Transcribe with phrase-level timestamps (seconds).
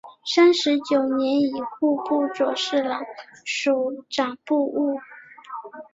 [0.25, 3.03] 三十九年以户部左侍郎
[3.45, 4.99] 署掌部务。